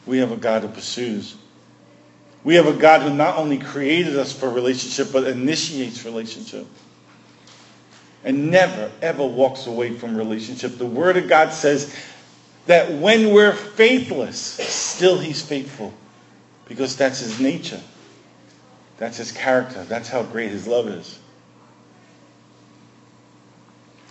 [0.05, 1.35] We have a God who pursues.
[2.43, 6.67] We have a God who not only created us for relationship, but initiates relationship.
[8.23, 10.77] And never, ever walks away from relationship.
[10.77, 11.95] The Word of God says
[12.67, 15.93] that when we're faithless, still He's faithful.
[16.67, 17.81] Because that's His nature.
[18.97, 19.83] That's His character.
[19.85, 21.19] That's how great His love is.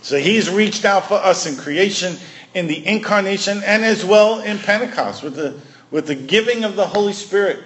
[0.02, 2.16] So He's reached out for us in creation
[2.54, 6.86] in the incarnation and as well in Pentecost with the, with the giving of the
[6.86, 7.62] Holy Spirit.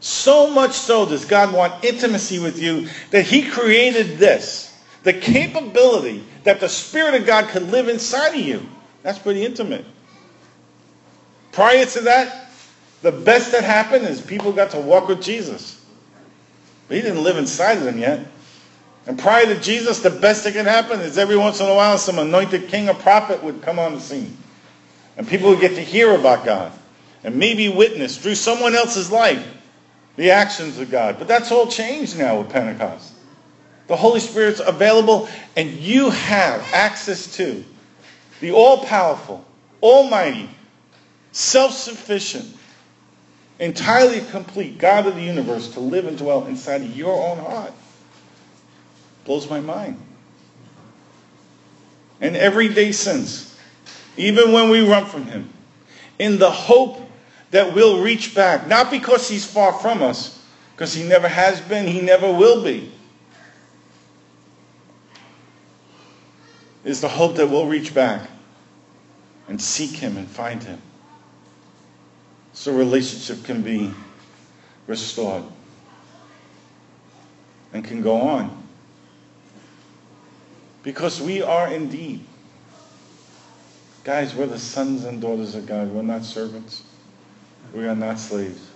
[0.00, 4.71] So much so does God want intimacy with you that he created this,
[5.02, 8.66] the capability that the Spirit of God could live inside of you.
[9.02, 9.84] That's pretty intimate.
[11.50, 12.50] Prior to that,
[13.02, 15.84] the best that happened is people got to walk with Jesus.
[16.88, 18.26] But he didn't live inside of them yet.
[19.06, 21.98] And prior to Jesus, the best that could happen is every once in a while
[21.98, 24.36] some anointed king or prophet would come on the scene.
[25.16, 26.72] And people would get to hear about God
[27.24, 29.46] and maybe witness through someone else's life
[30.16, 31.18] the actions of God.
[31.18, 33.11] But that's all changed now with Pentecost.
[33.92, 37.62] The Holy Spirit's available and you have access to
[38.40, 39.44] the all-powerful,
[39.82, 40.48] almighty,
[41.32, 42.56] self-sufficient,
[43.58, 47.74] entirely complete God of the universe to live and dwell inside of your own heart.
[49.26, 50.00] Blows my mind.
[52.22, 53.54] And every day since,
[54.16, 55.52] even when we run from him,
[56.18, 56.98] in the hope
[57.50, 60.42] that we'll reach back, not because he's far from us,
[60.74, 62.90] because he never has been, he never will be.
[66.84, 68.28] Is the hope that we'll reach back
[69.48, 70.80] and seek him and find him.
[72.52, 73.92] So relationship can be
[74.86, 75.44] restored
[77.72, 78.62] and can go on.
[80.82, 82.24] Because we are indeed,
[84.04, 85.90] guys, we're the sons and daughters of God.
[85.90, 86.82] We're not servants.
[87.72, 88.68] We are not slaves.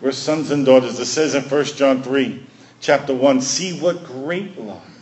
[0.00, 0.98] We're sons and daughters.
[1.00, 2.46] It says in 1 John 3,
[2.80, 4.97] chapter 1, see what great love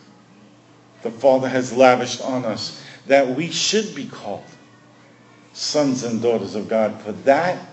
[1.07, 4.45] the Father has lavished on us, that we should be called
[5.53, 7.65] sons and daughters of God, for that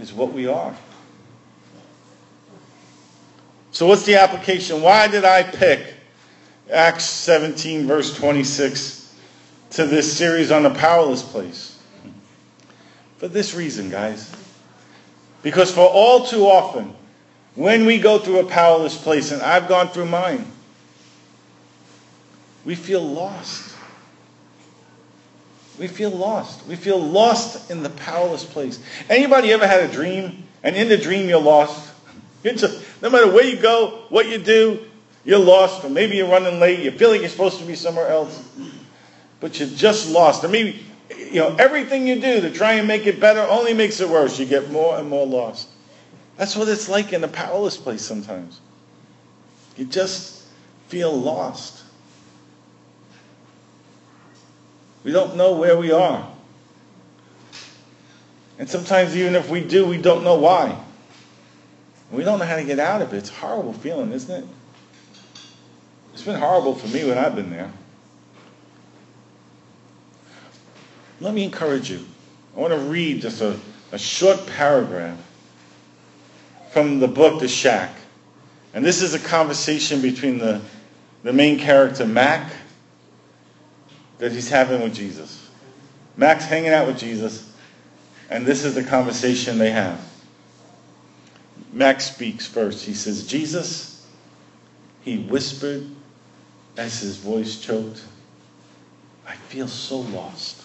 [0.00, 0.74] is what we are.
[3.70, 4.82] So, what's the application?
[4.82, 5.94] Why did I pick
[6.72, 9.14] Acts 17, verse 26,
[9.70, 11.80] to this series on the powerless place?
[13.18, 14.34] For this reason, guys.
[15.42, 16.94] Because for all too often,
[17.54, 20.50] when we go through a powerless place, and I've gone through mine,
[22.64, 23.74] we feel lost.
[25.78, 26.66] We feel lost.
[26.66, 28.80] We feel lost in the powerless place.
[29.08, 31.92] Anybody ever had a dream, and in the dream you're lost?
[32.44, 34.84] You're just, no matter where you go, what you do,
[35.24, 38.08] you're lost, or maybe you're running late, you feel like you're supposed to be somewhere
[38.08, 38.46] else,
[39.40, 40.44] but you're just lost.
[40.44, 40.84] Or maybe,
[41.16, 44.38] you know, everything you do to try and make it better only makes it worse.
[44.38, 45.68] You get more and more lost.
[46.36, 48.60] That's what it's like in a powerless place sometimes.
[49.78, 50.44] You just
[50.88, 51.83] feel lost.
[55.04, 56.26] We don't know where we are.
[58.58, 60.80] And sometimes, even if we do, we don't know why.
[62.10, 63.18] We don't know how to get out of it.
[63.18, 64.48] It's a horrible feeling, isn't it?
[66.12, 67.70] It's been horrible for me when I've been there.
[71.20, 72.04] Let me encourage you.
[72.56, 73.58] I want to read just a,
[73.92, 75.18] a short paragraph
[76.70, 77.94] from the book The Shack.
[78.72, 80.60] And this is a conversation between the,
[81.22, 82.52] the main character, Mac,
[84.24, 85.50] that he's having with Jesus.
[86.16, 87.52] Mac's hanging out with Jesus,
[88.30, 90.00] and this is the conversation they have.
[91.74, 92.86] Max speaks first.
[92.86, 94.08] He says, Jesus,
[95.02, 95.86] he whispered
[96.78, 98.02] as his voice choked,
[99.28, 100.62] I feel so lost.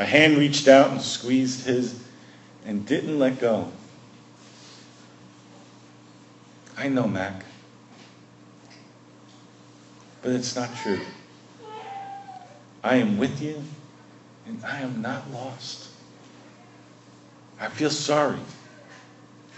[0.00, 2.02] A hand reached out and squeezed his
[2.64, 3.70] and didn't let go.
[6.76, 7.44] I know, Mac.
[10.22, 10.98] But it's not true.
[12.86, 13.60] I am with you
[14.46, 15.88] and I am not lost.
[17.58, 18.38] I feel sorry.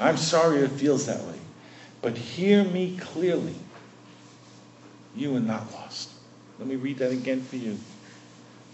[0.00, 1.38] I'm sorry it feels that way.
[2.00, 3.54] But hear me clearly.
[5.14, 6.10] You are not lost.
[6.58, 7.76] Let me read that again for you.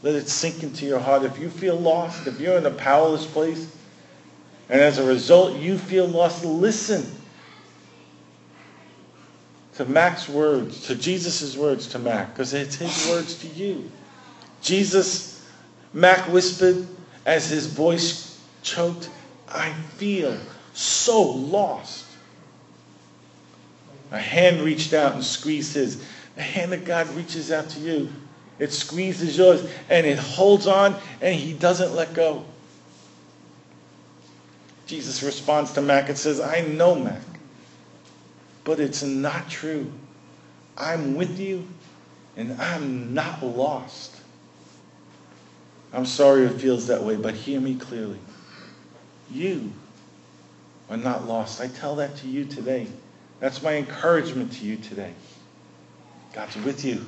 [0.05, 1.25] Let it sink into your heart.
[1.25, 3.75] If you feel lost, if you're in a powerless place,
[4.69, 7.05] and as a result you feel lost, listen
[9.75, 13.91] to Mac's words, to Jesus' words to Mac, because it's his words to you.
[14.65, 15.47] Jesus,
[15.93, 16.87] Mac whispered
[17.27, 19.11] as his voice choked,
[19.49, 20.37] I feel
[20.73, 22.07] so lost.
[24.11, 26.03] A hand reached out and squeezed his.
[26.35, 28.11] The hand of God reaches out to you.
[28.59, 32.45] It squeezes yours and it holds on and he doesn't let go.
[34.87, 37.21] Jesus responds to Mac and says, I know, Mac,
[38.65, 39.93] but it's not true.
[40.77, 41.67] I'm with you
[42.37, 44.14] and I'm not lost.
[45.95, 48.19] I'm sorry it feels that way, but hear me clearly.
[49.31, 49.73] You
[50.91, 51.61] are not lost.
[51.61, 52.89] I tell that to you today.
[53.41, 55.13] That's my encouragement to you today.
[56.33, 57.05] God's with you.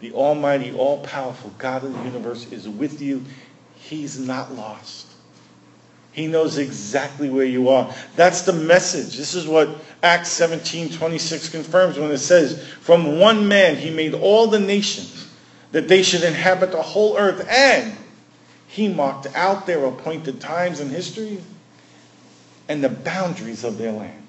[0.00, 3.24] The Almighty, all powerful God of the universe is with you.
[3.76, 5.06] He's not lost.
[6.12, 7.94] He knows exactly where you are.
[8.16, 9.16] That's the message.
[9.16, 9.68] This is what
[10.02, 15.27] Acts 17 26 confirms when it says, From one man he made all the nations,
[15.72, 17.96] that they should inhabit the whole earth, and
[18.68, 21.40] he marked out their appointed times in history
[22.68, 24.26] and the boundaries of their land.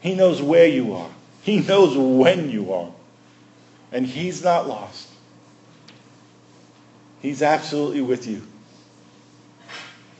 [0.00, 1.10] He knows where you are,
[1.42, 2.92] he knows when you are,
[3.92, 5.08] and he's not lost.
[7.20, 8.42] He's absolutely with you.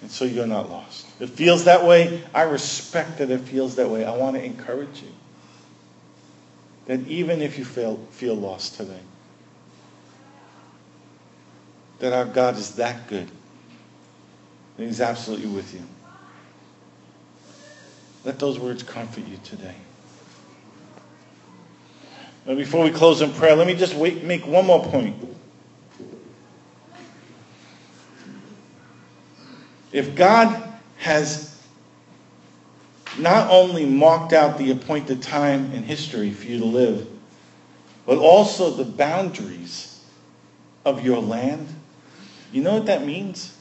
[0.02, 1.06] And so you're not lost.
[1.20, 2.22] It feels that way.
[2.34, 4.04] I respect that it feels that way.
[4.04, 5.12] I want to encourage you
[6.86, 9.00] that even if you feel, feel lost today,
[11.98, 13.30] that our God is that good.
[14.78, 15.82] And He's absolutely with you.
[18.24, 19.74] Let those words comfort you today.
[22.44, 25.16] Now, before we close in prayer, let me just wait, make one more point.
[29.92, 30.62] If God
[30.98, 31.60] has
[33.18, 37.08] not only marked out the appointed time in history for you to live,
[38.04, 40.04] but also the boundaries
[40.84, 41.66] of your land,
[42.52, 43.56] you know what that means?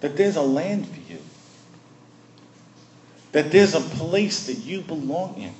[0.00, 1.18] That there's a land for you.
[3.32, 5.54] That there's a place that you belong in.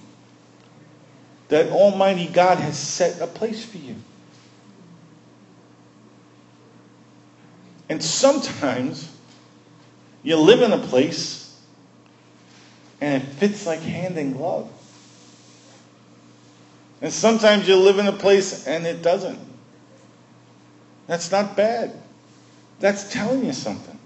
[1.48, 3.96] That Almighty God has set a place for you.
[7.88, 9.12] And sometimes
[10.22, 11.60] you live in a place
[13.00, 14.70] and it fits like hand in glove.
[17.02, 19.38] And sometimes you live in a place and it doesn't.
[21.06, 22.00] That's not bad.
[22.80, 23.98] That's telling you something.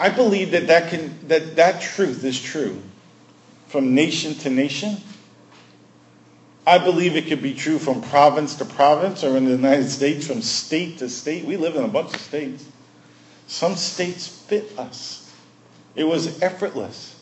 [0.00, 2.82] I believe that that, can, that that truth is true
[3.68, 4.96] from nation to nation.
[6.66, 10.26] I believe it could be true from province to province or in the United States
[10.26, 11.44] from state to state.
[11.44, 12.66] We live in a bunch of states.
[13.46, 15.32] Some states fit us.
[15.94, 17.18] It was effortless.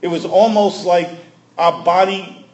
[0.00, 1.10] It was almost like
[1.58, 2.46] our body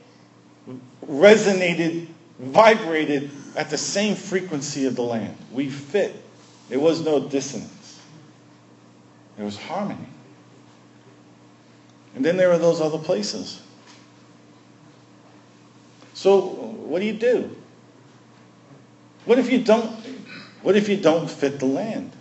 [1.06, 2.06] resonated,
[2.38, 5.36] vibrated at the same frequency of the land.
[5.52, 6.14] We fit.
[6.68, 8.00] There was no dissonance.
[9.36, 10.06] There was harmony.
[12.14, 13.62] And then there are those other places.
[16.14, 17.56] So what do you do?
[19.24, 19.90] What if you don't
[20.62, 22.12] what if you don't fit the land?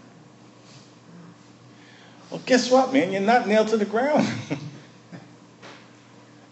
[2.32, 3.12] Well, guess what, man?
[3.12, 4.28] You're not nailed to the ground.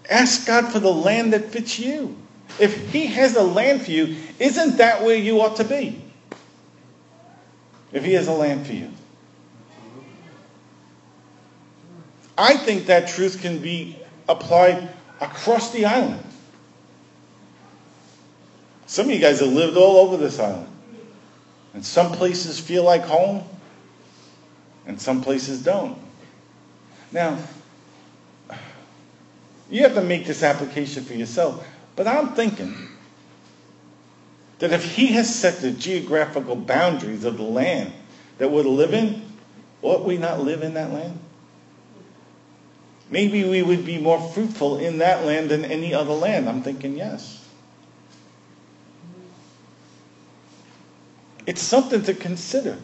[0.09, 2.17] Ask God for the land that fits you.
[2.60, 6.02] If He has a land for you, isn't that where you ought to be?
[7.91, 8.91] If He has a land for you.
[12.38, 13.98] I think that truth can be
[14.30, 14.89] applied
[15.20, 16.24] across the island.
[18.86, 20.68] Some of you guys have lived all over this island.
[21.74, 23.43] And some places feel like home,
[24.88, 25.95] and some places don't.
[27.12, 27.38] Now,
[29.70, 31.64] you have to make this application for yourself,
[31.98, 32.74] but I'm thinking
[34.60, 37.91] that if He has set the geographical boundaries of the land
[38.38, 39.24] that we're to live in,
[39.82, 41.20] ought we not live in that land?
[43.10, 46.48] Maybe we would be more fruitful in that land than any other land.
[46.48, 47.45] I'm thinking yes.
[51.45, 52.78] It's something to consider.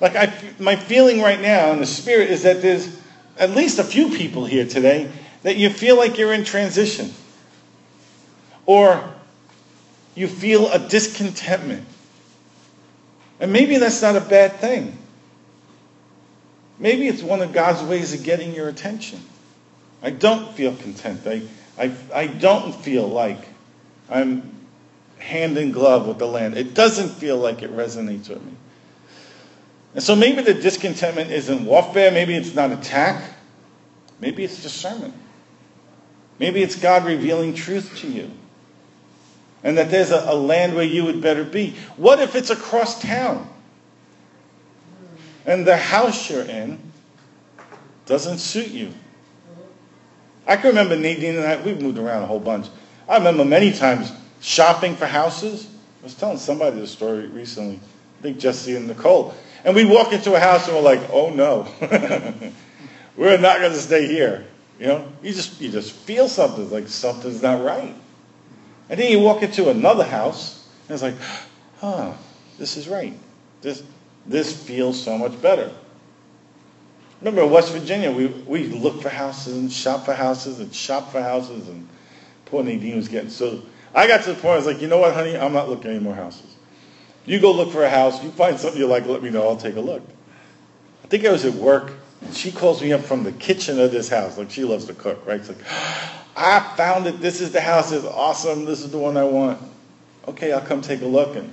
[0.00, 3.00] Like I, my feeling right now in the spirit is that there's
[3.38, 5.10] at least a few people here today
[5.42, 7.12] that you feel like you're in transition.
[8.68, 9.02] Or
[10.14, 11.86] you feel a discontentment.
[13.40, 14.94] And maybe that's not a bad thing.
[16.78, 19.20] Maybe it's one of God's ways of getting your attention.
[20.02, 21.22] I don't feel content.
[21.26, 21.42] I,
[21.78, 23.38] I, I don't feel like
[24.10, 24.54] I'm
[25.16, 26.58] hand in glove with the land.
[26.58, 28.52] It doesn't feel like it resonates with me.
[29.94, 32.12] And so maybe the discontentment isn't warfare.
[32.12, 33.32] Maybe it's not attack.
[34.20, 35.14] Maybe it's discernment.
[36.38, 38.30] Maybe it's God revealing truth to you.
[39.64, 41.74] And that there's a, a land where you would better be.
[41.96, 43.48] What if it's across town?
[45.46, 46.78] And the house you're in
[48.06, 48.92] doesn't suit you.
[50.46, 52.68] I can remember Nadine and I, we've moved around a whole bunch.
[53.08, 55.68] I remember many times shopping for houses.
[56.00, 57.80] I was telling somebody this story recently.
[58.18, 59.34] I think Jesse and Nicole.
[59.64, 61.68] And we walk into a house and we're like, oh no,
[63.16, 64.46] we're not going to stay here.
[64.78, 67.94] You know, you just you just feel something like something's not right.
[68.90, 71.16] And then you walk into another house and it's like,
[71.78, 72.12] huh,
[72.58, 73.14] this is right.
[73.60, 73.82] This
[74.26, 75.70] this feels so much better.
[77.20, 81.10] Remember in West Virginia, we, we looked for houses and shop for houses and shop
[81.10, 81.88] for houses, and
[82.44, 83.62] poor Nadine was getting so.
[83.94, 85.90] I got to the point, I was like, you know what, honey, I'm not looking
[85.90, 86.54] any more houses.
[87.24, 88.22] You go look for a house.
[88.22, 89.42] You find something you like, let me know.
[89.42, 90.02] I'll take a look.
[91.04, 91.92] I think I was at work.
[92.22, 94.38] And she calls me up from the kitchen of this house.
[94.38, 95.38] Like she loves to cook, right?
[95.38, 95.58] It's like,
[96.38, 97.20] I found it.
[97.20, 97.90] This is the house.
[97.90, 98.64] It's awesome.
[98.64, 99.60] This is the one I want.
[100.28, 101.34] Okay, I'll come take a look.
[101.34, 101.52] And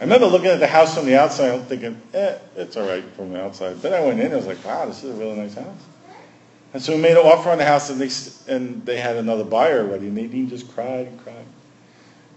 [0.00, 1.52] I remember looking at the house from the outside.
[1.52, 3.76] I'm thinking, eh, it's all right from the outside.
[3.82, 4.26] Then I went in.
[4.26, 5.76] And I was like, wow, this is a really nice house.
[6.72, 8.10] And so we made an offer on the house, and they
[8.52, 10.06] and they had another buyer already.
[10.06, 11.44] And Nadine just cried and cried.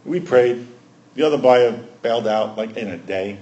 [0.03, 0.67] We prayed.
[1.15, 1.71] The other buyer
[2.01, 3.39] bailed out like in a day.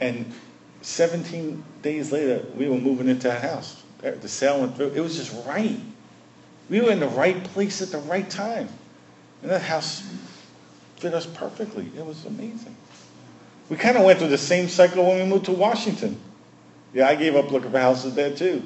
[0.00, 0.32] And
[0.80, 3.82] 17 days later, we were moving into a house.
[4.00, 4.92] The sale went through.
[4.94, 5.78] It was just right.
[6.68, 8.68] We were in the right place at the right time.
[9.42, 10.02] And that house
[10.96, 11.90] fit us perfectly.
[11.96, 12.74] It was amazing.
[13.68, 16.18] We kind of went through the same cycle when we moved to Washington.
[16.92, 18.62] Yeah, I gave up looking for houses there too.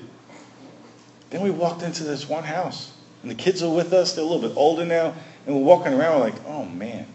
[1.30, 2.92] Then we walked into this one house.
[3.22, 4.14] And the kids are with us.
[4.14, 5.14] They're a little bit older now.
[5.46, 7.06] And we're walking around, we're like, oh man,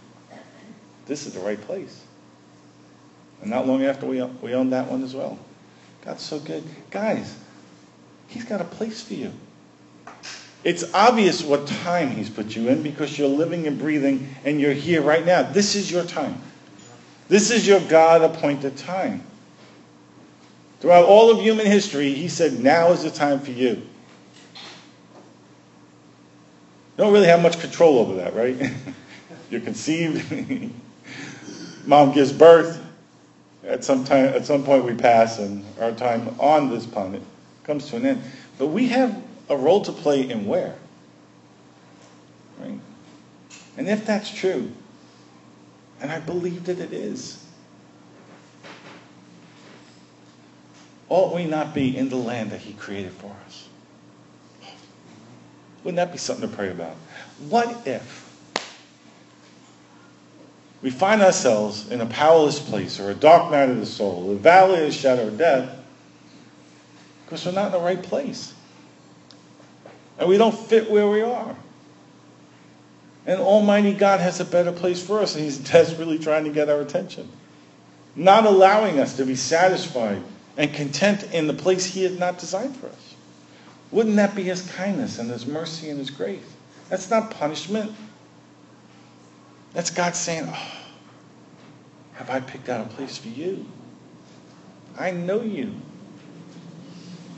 [1.05, 2.03] this is the right place.
[3.41, 5.37] And not long after, we, we owned that one as well.
[6.03, 6.63] God's so good.
[6.89, 7.35] Guys,
[8.27, 9.31] He's got a place for you.
[10.67, 14.73] It's obvious what time He's put you in because you're living and breathing and you're
[14.73, 15.41] here right now.
[15.41, 16.41] This is your time.
[17.29, 19.23] This is your God appointed time.
[20.81, 23.69] Throughout all of human history, He said, now is the time for you.
[23.69, 23.81] You
[26.97, 28.73] don't really have much control over that, right?
[29.49, 30.29] You're conceived.
[31.85, 32.83] Mom gives birth.
[33.63, 37.21] At some time, at some point, we pass, and our time on this planet
[37.63, 38.21] comes to an end.
[38.57, 40.75] But we have a role to play in where,
[42.59, 42.79] right?
[43.77, 44.71] And if that's true,
[46.01, 47.43] and I believe that it is,
[51.09, 53.67] ought we not be in the land that He created for us?
[55.83, 56.95] Wouldn't that be something to pray about?
[57.47, 58.27] What if?
[60.81, 64.35] we find ourselves in a powerless place or a dark night of the soul, a
[64.35, 65.69] valley of shadow of death,
[67.25, 68.53] because we're not in the right place.
[70.17, 71.55] And we don't fit where we are.
[73.25, 76.69] And Almighty God has a better place for us, and He's desperately trying to get
[76.69, 77.29] our attention.
[78.15, 80.23] Not allowing us to be satisfied
[80.55, 83.15] and content in the place He had not designed for us.
[83.91, 86.39] Wouldn't that be His kindness and His mercy and His grace?
[86.89, 87.93] That's not punishment.
[89.73, 90.71] That's God saying, oh,
[92.13, 93.65] have I picked out a place for you?
[94.97, 95.73] I know you.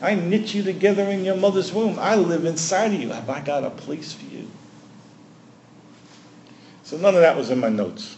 [0.02, 1.98] I knit you together in your mother's womb.
[2.00, 3.10] I live inside of you.
[3.10, 4.50] Have I got a place for you?
[6.84, 8.18] So none of that was in my notes.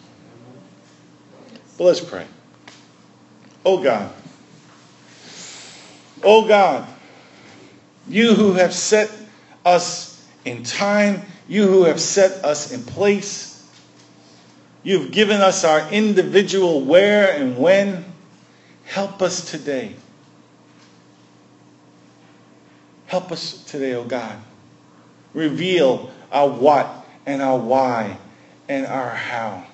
[1.78, 2.26] But let's pray.
[3.66, 4.14] Oh God.
[6.24, 6.88] Oh God.
[8.08, 9.12] You who have set
[9.66, 13.52] us in time, you who have set us in place,
[14.84, 18.06] You've given us our individual where and when.
[18.86, 19.96] Help us today.
[23.12, 24.38] Help us today, oh God.
[25.34, 28.18] Reveal our what and our why
[28.70, 29.66] and our how.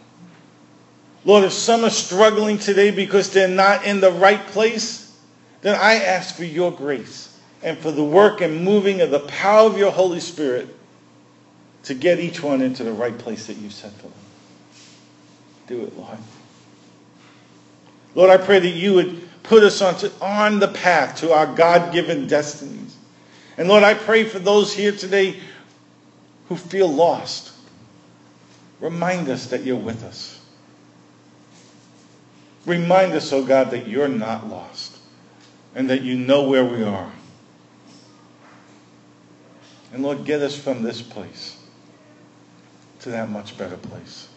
[1.24, 5.16] Lord, if some are struggling today because they're not in the right place,
[5.62, 9.70] then I ask for your grace and for the work and moving of the power
[9.70, 10.76] of your Holy Spirit
[11.84, 14.14] to get each one into the right place that you've set for them.
[15.68, 16.18] Do it, Lord.
[18.16, 21.46] Lord, I pray that you would put us on, to, on the path to our
[21.46, 22.87] God given destinies.
[23.58, 25.40] And Lord, I pray for those here today
[26.48, 27.54] who feel lost.
[28.80, 30.40] Remind us that you're with us.
[32.66, 34.98] Remind us, oh God, that you're not lost
[35.74, 37.12] and that you know where we are.
[39.94, 41.58] And Lord, get us from this place
[43.00, 44.28] to that much better place.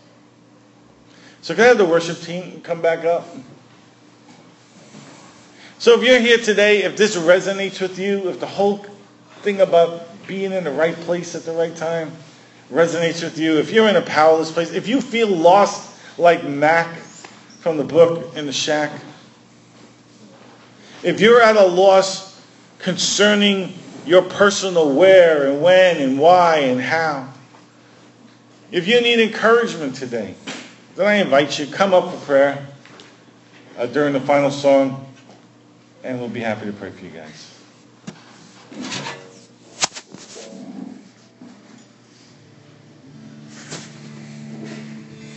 [1.42, 3.26] So can I have the worship team come back up?
[5.78, 8.84] So if you're here today, if this resonates with you, if the whole
[9.42, 12.12] thing about being in the right place at the right time
[12.70, 16.96] resonates with you, if you're in a powerless place, if you feel lost like Mac
[17.60, 18.92] from the book in the shack,
[21.02, 22.40] if you're at a loss
[22.78, 23.74] concerning
[24.06, 27.28] your personal where and when and why and how,
[28.70, 30.34] if you need encouragement today,
[30.94, 32.66] then I invite you, come up for prayer
[33.78, 35.12] uh, during the final song,
[36.04, 37.50] and we'll be happy to pray for you guys.